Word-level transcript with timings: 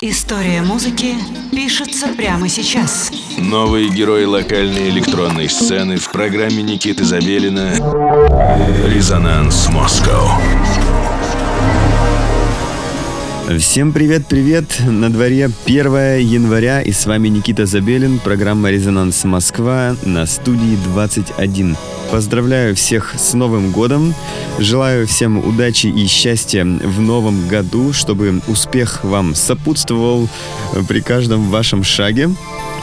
История 0.00 0.62
музыки 0.62 1.16
пишется 1.50 2.06
прямо 2.16 2.48
сейчас. 2.48 3.10
Новые 3.36 3.88
герои 3.88 4.26
локальной 4.26 4.90
электронной 4.90 5.48
сцены 5.48 5.96
в 5.96 6.12
программе 6.12 6.62
Никиты 6.62 7.02
Забелина 7.02 7.72
«Резонанс 8.86 9.68
Москва». 9.70 10.40
Всем 13.58 13.92
привет-привет! 13.92 14.80
На 14.86 15.10
дворе 15.10 15.50
1 15.66 16.18
января 16.20 16.80
и 16.80 16.92
с 16.92 17.04
вами 17.04 17.26
Никита 17.26 17.66
Забелин, 17.66 18.20
программа 18.20 18.70
«Резонанс 18.70 19.24
Москва» 19.24 19.96
на 20.04 20.26
студии 20.26 20.76
21. 20.94 21.76
Поздравляю 22.10 22.74
всех 22.74 23.14
с 23.18 23.34
Новым 23.34 23.70
годом. 23.70 24.14
Желаю 24.58 25.06
всем 25.06 25.38
удачи 25.38 25.88
и 25.88 26.06
счастья 26.06 26.64
в 26.64 27.00
новом 27.00 27.48
году, 27.48 27.92
чтобы 27.92 28.40
успех 28.48 29.04
вам 29.04 29.34
сопутствовал 29.34 30.28
при 30.88 31.00
каждом 31.00 31.50
вашем 31.50 31.84
шаге. 31.84 32.30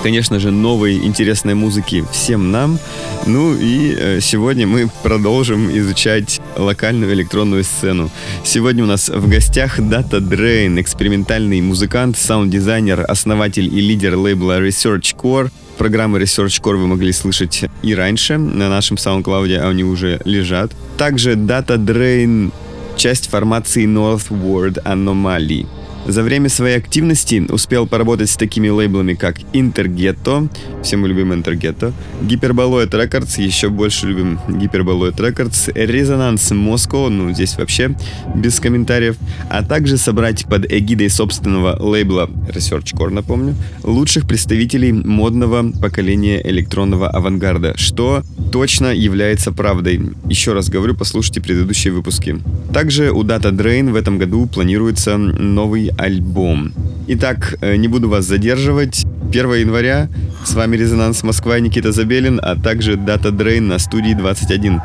Конечно 0.03 0.39
же, 0.39 0.51
новой 0.51 0.97
интересной 0.97 1.55
музыки 1.55 2.05
всем 2.11 2.51
нам. 2.51 2.77
Ну 3.25 3.55
и 3.55 3.95
э, 3.97 4.19
сегодня 4.21 4.67
мы 4.67 4.89
продолжим 5.01 5.75
изучать 5.75 6.39
локальную 6.55 7.11
электронную 7.13 7.63
сцену. 7.63 8.11
Сегодня 8.43 8.83
у 8.83 8.87
нас 8.87 9.09
в 9.09 9.27
гостях 9.27 9.79
Data 9.79 10.19
Drain, 10.19 10.79
экспериментальный 10.79 11.61
музыкант, 11.61 12.17
саунд-дизайнер, 12.17 13.03
основатель 13.07 13.65
и 13.65 13.81
лидер 13.81 14.15
лейбла 14.15 14.61
Research 14.61 15.15
Core– 15.15 15.49
Программы 15.77 16.19
Research 16.19 16.61
Core 16.61 16.77
вы 16.77 16.87
могли 16.87 17.11
слышать 17.11 17.65
и 17.83 17.95
раньше 17.95 18.37
на 18.37 18.69
нашем 18.69 18.97
SoundCloud, 18.97 19.57
они 19.59 19.83
уже 19.83 20.21
лежат. 20.25 20.71
Также 20.97 21.33
Data 21.33 21.77
Drain, 21.77 22.51
часть 22.95 23.29
формации 23.29 23.85
Northward 23.85 24.81
Anomaly. 24.83 25.67
За 26.05 26.21
время 26.21 26.49
своей 26.49 26.77
активности 26.77 27.43
успел 27.49 27.87
поработать 27.87 28.29
с 28.29 28.37
такими 28.37 28.69
лейблами, 28.69 29.15
как 29.15 29.39
Intergetto, 29.53 30.49
все 30.83 30.97
мы 30.97 31.07
любим 31.07 31.33
Intergetto, 31.33 31.93
Hyperboloid 32.21 32.91
Records, 32.91 33.41
еще 33.41 33.69
больше 33.69 34.05
любим 34.05 34.39
Hyperboloid 34.47 35.15
Records, 35.15 35.73
Resonance 35.73 36.53
Moscow, 36.53 37.09
ну 37.09 37.33
здесь 37.33 37.57
вообще 37.57 37.95
без 38.35 38.59
комментариев, 38.59 39.17
а 39.49 39.63
также 39.63 39.97
собрать 39.97 40.45
под 40.45 40.71
эгидой 40.71 41.09
собственного 41.09 41.75
лейбла 41.81 42.29
Research 42.49 42.93
Core, 42.93 43.09
напомню, 43.09 43.55
лучших 43.81 44.27
представителей 44.27 44.91
модного 44.91 45.71
поколения 45.81 46.39
электронного 46.47 47.09
авангарда, 47.09 47.73
что 47.77 48.21
точно 48.51 48.93
является 48.93 49.51
правдой. 49.51 50.01
Еще 50.29 50.53
раз 50.53 50.69
говорю, 50.69 50.93
послушайте 50.93 51.41
предыдущие 51.41 51.93
выпуски. 51.93 52.39
Также 52.71 53.11
у 53.11 53.23
Data 53.23 53.51
Drain 53.51 53.91
в 53.91 53.95
этом 53.95 54.19
году 54.19 54.45
планируется 54.45 55.17
новый 55.17 55.94
альбом. 55.97 56.73
Итак, 57.07 57.57
э, 57.61 57.75
не 57.75 57.87
буду 57.87 58.09
вас 58.09 58.25
задерживать. 58.25 59.05
1 59.29 59.53
января 59.53 60.09
с 60.43 60.53
вами 60.53 60.77
Резонанс 60.77 61.23
Москва 61.23 61.59
Никита 61.59 61.91
Забелин, 61.91 62.39
а 62.41 62.55
также 62.55 62.93
Data 62.93 63.31
Drain 63.31 63.61
на 63.61 63.79
студии 63.79 64.13
21. 64.13 64.79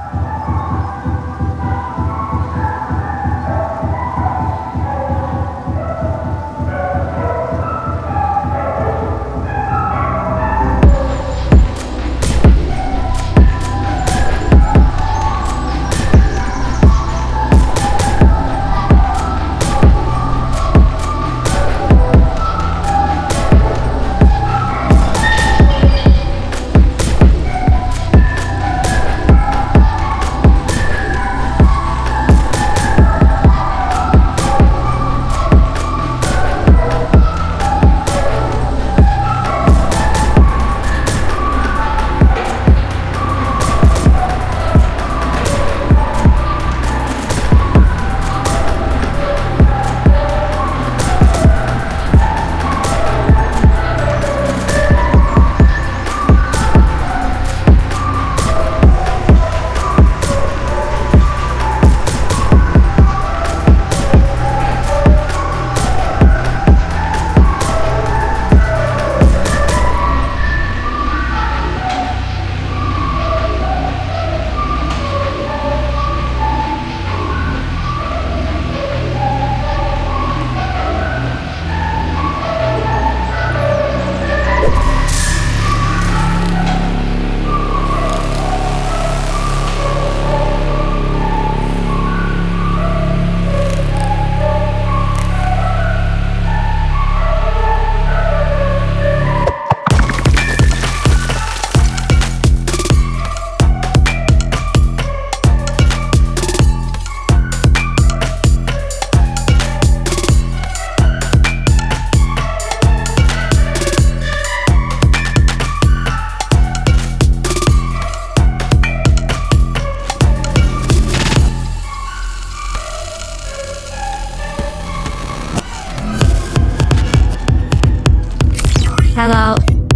Hello, 129.23 129.55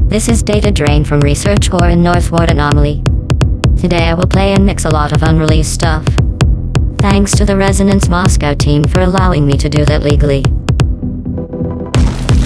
this 0.08 0.28
is 0.28 0.42
Data 0.42 0.70
Drain 0.70 1.02
from 1.02 1.20
Research 1.20 1.70
Core 1.70 1.88
in 1.88 2.02
Northward 2.02 2.50
Anomaly. 2.50 3.02
Today 3.80 4.08
I 4.08 4.12
will 4.12 4.26
play 4.26 4.52
and 4.52 4.66
mix 4.66 4.84
a 4.84 4.90
lot 4.90 5.16
of 5.16 5.22
unreleased 5.22 5.72
stuff. 5.72 6.04
Thanks 6.98 7.32
to 7.36 7.46
the 7.46 7.56
Resonance 7.56 8.10
Moscow 8.10 8.52
team 8.52 8.84
for 8.84 9.00
allowing 9.00 9.46
me 9.46 9.56
to 9.56 9.70
do 9.70 9.86
that 9.86 10.02
legally. 10.02 10.44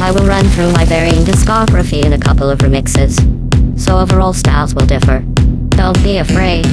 I 0.00 0.12
will 0.12 0.25
run 0.25 0.44
through 0.50 0.71
my 0.71 0.84
varying 0.84 1.25
discography 1.25 2.05
in 2.05 2.12
a 2.12 2.19
couple 2.19 2.49
of 2.49 2.61
remixes, 2.61 3.19
so 3.77 3.99
overall 3.99 4.33
styles 4.33 4.72
will 4.72 4.87
differ. 4.87 5.25
Don't 5.71 6.00
be 6.05 6.19
afraid. 6.19 6.65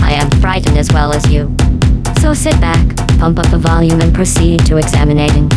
I 0.00 0.12
am 0.12 0.30
frightened 0.40 0.78
as 0.78 0.90
well 0.90 1.12
as 1.12 1.30
you. 1.30 1.54
So 2.22 2.32
sit 2.32 2.58
back, 2.62 2.96
pump 3.18 3.40
up 3.40 3.50
the 3.50 3.58
volume 3.58 4.00
and 4.00 4.14
proceed 4.14 4.64
to 4.64 4.78
examining. 4.78 5.50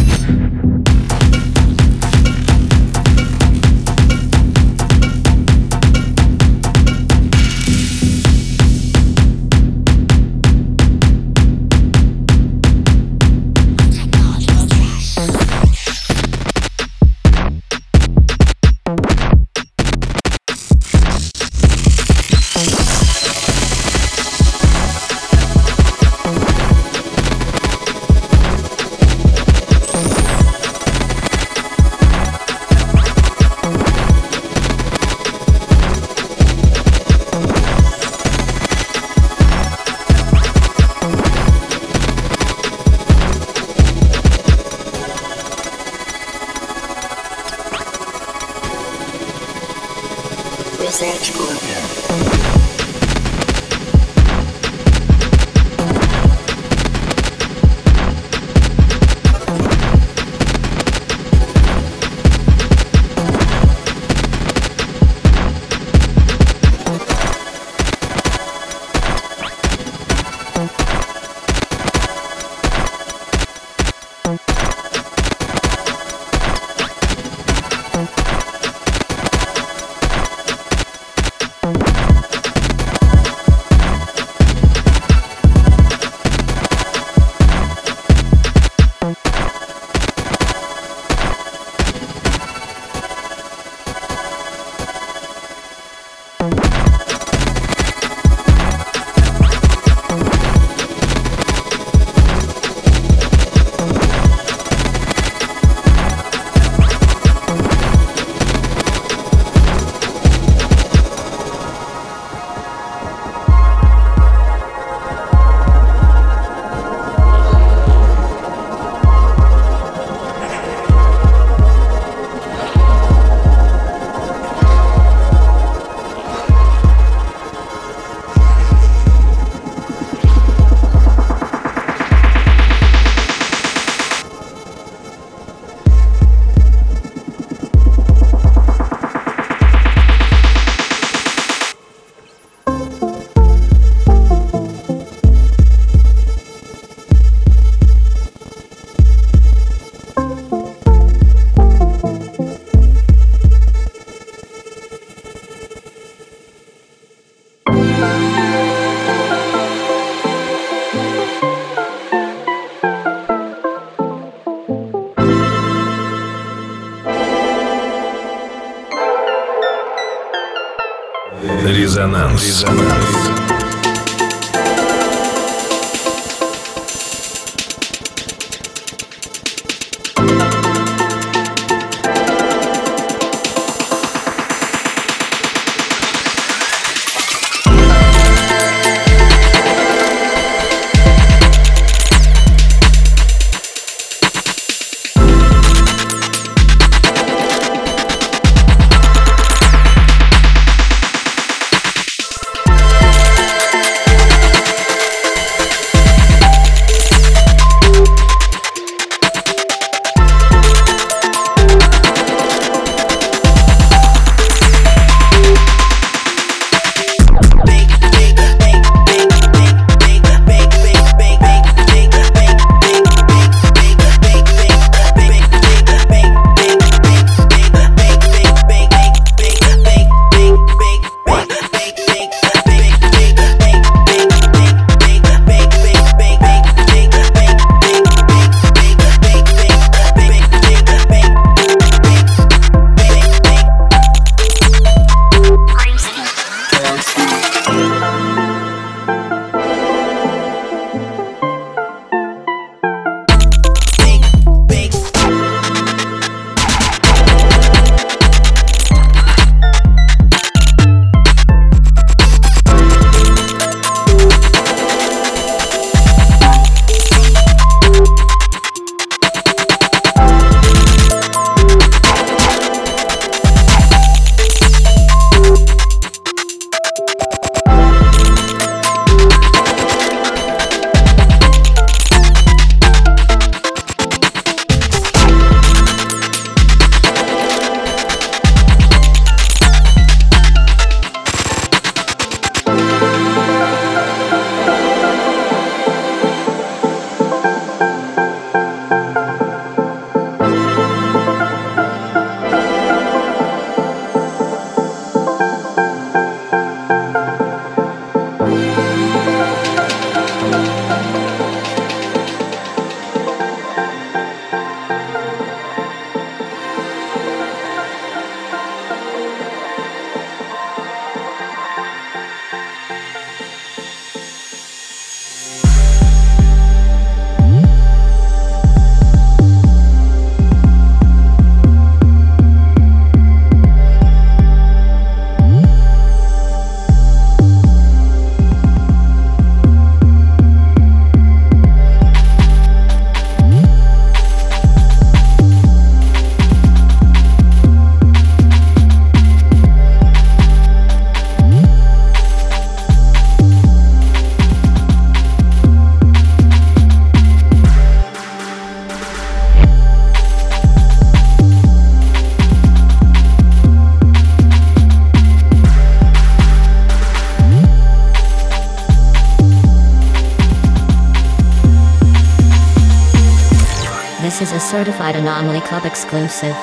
Anomaly 375.15 375.61
Club 375.61 375.85
exclusive. 375.85 376.55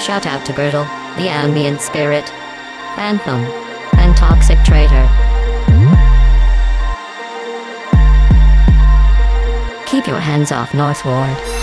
Shout 0.00 0.26
out 0.26 0.46
to 0.46 0.52
Girdle, 0.52 0.84
the 1.16 1.28
ambient 1.28 1.80
spirit, 1.80 2.32
Anthem, 2.98 3.44
and 3.98 4.16
Toxic 4.16 4.58
Traitor. 4.64 5.08
Keep 9.86 10.06
your 10.06 10.20
hands 10.20 10.52
off 10.52 10.74
Northward. 10.74 11.57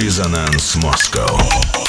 Резонанс 0.00 0.76
Москва. 0.76 1.79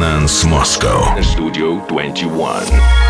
Резонанс 0.00 0.44
Москва. 0.44 1.14
Studio 1.22 1.76
21. 1.86 3.09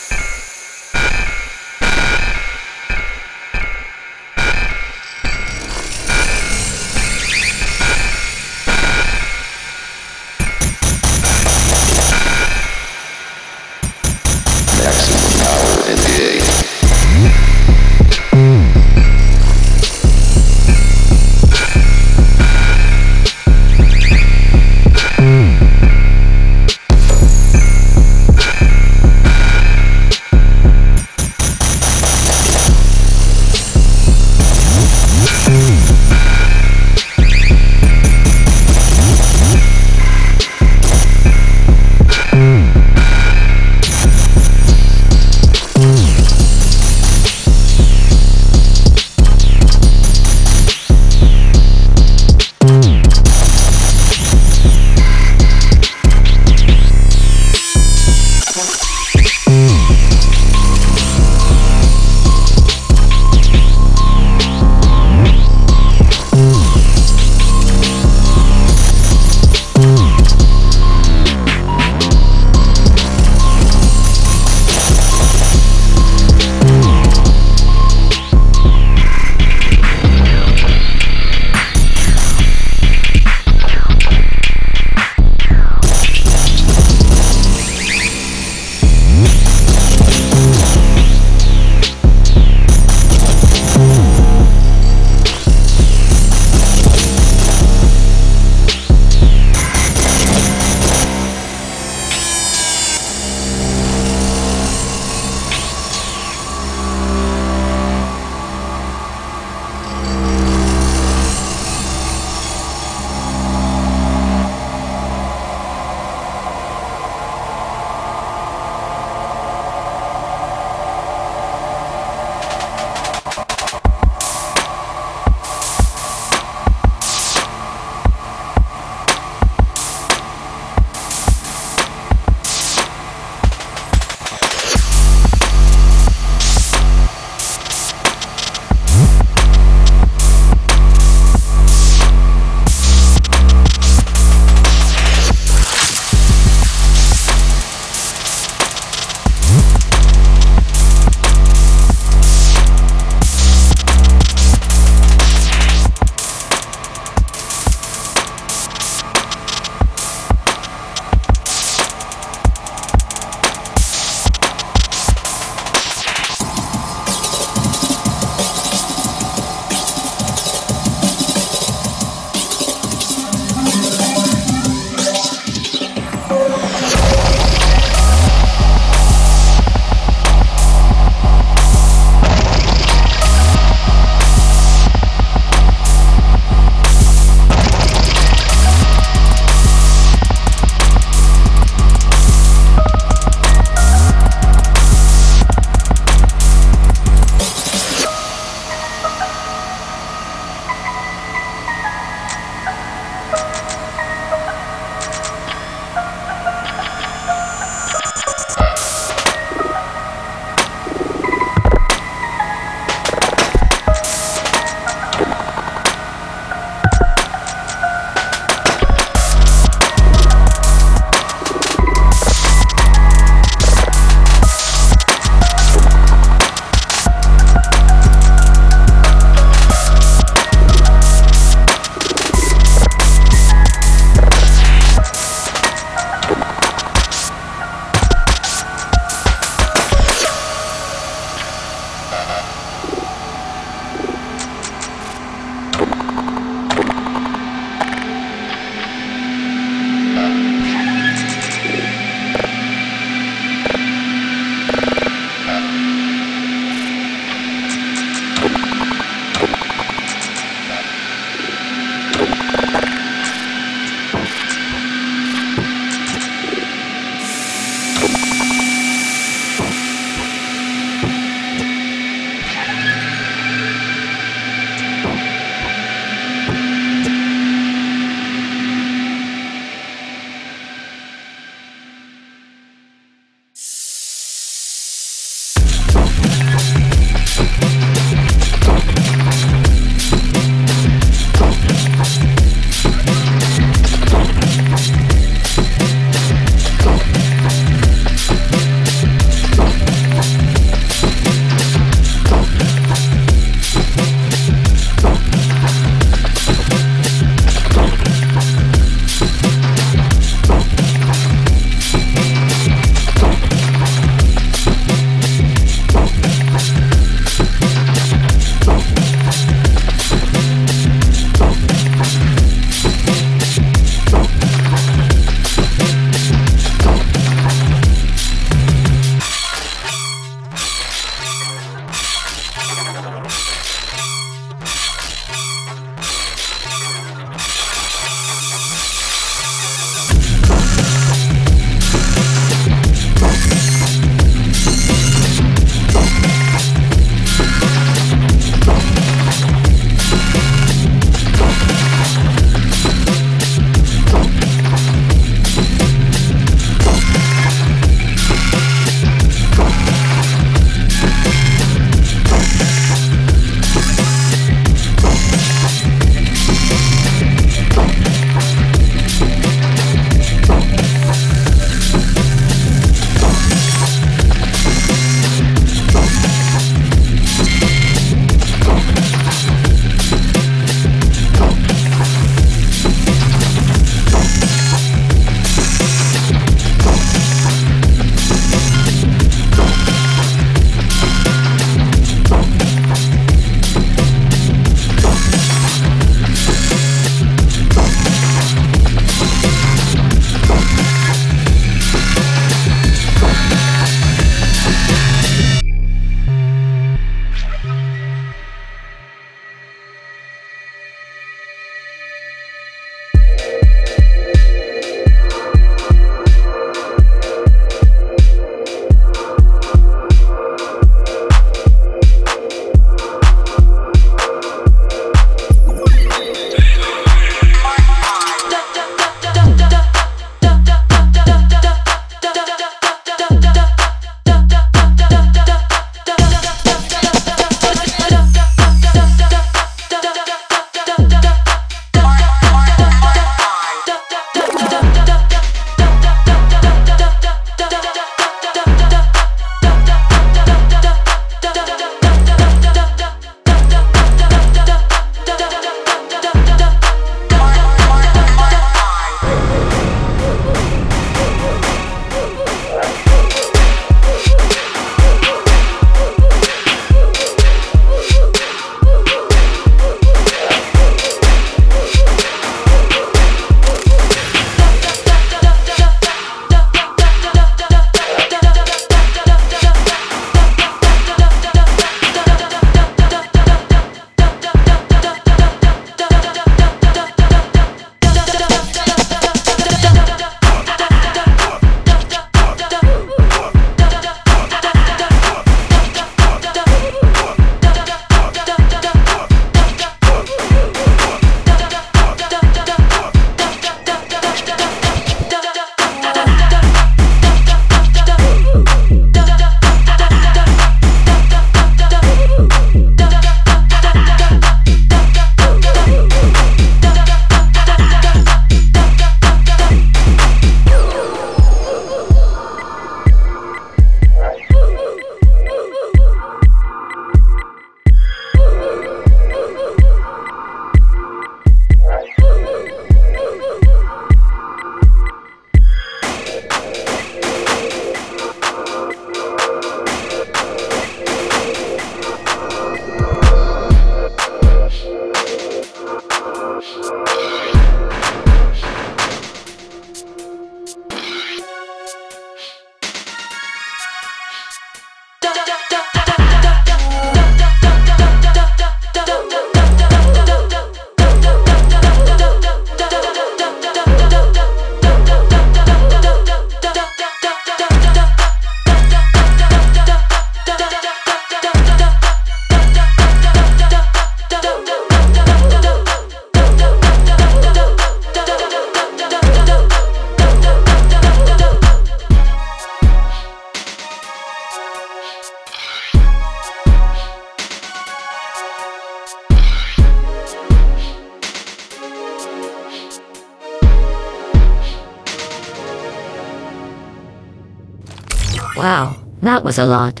That 599.36 599.44
was 599.44 599.58
a 599.58 599.66
lot. 599.66 600.00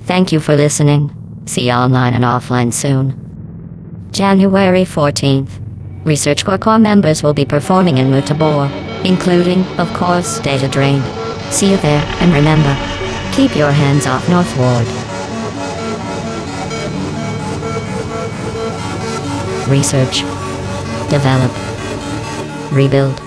Thank 0.00 0.30
you 0.30 0.40
for 0.40 0.54
listening. 0.54 1.10
See 1.46 1.68
you 1.68 1.72
online 1.72 2.12
and 2.12 2.22
offline 2.22 2.70
soon. 2.70 3.16
January 4.12 4.84
14th. 4.84 5.48
Research 6.04 6.44
Core 6.44 6.58
Corps 6.58 6.78
members 6.78 7.22
will 7.22 7.32
be 7.32 7.46
performing 7.46 7.96
in 7.96 8.10
Mutabor, 8.10 8.68
including, 9.02 9.64
of 9.78 9.90
course, 9.94 10.38
Data 10.40 10.68
Drain. 10.68 11.00
See 11.50 11.70
you 11.70 11.78
there, 11.78 12.04
and 12.20 12.30
remember, 12.34 12.76
keep 13.32 13.56
your 13.56 13.72
hands 13.72 14.06
off 14.06 14.28
Northward. 14.28 14.86
Research. 19.66 20.20
Develop. 21.08 21.52
Rebuild. 22.70 23.23